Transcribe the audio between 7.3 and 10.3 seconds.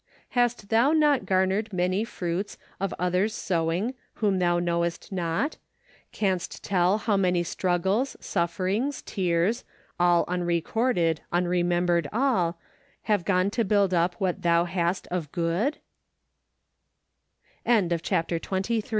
struggles, sufferings, tears, All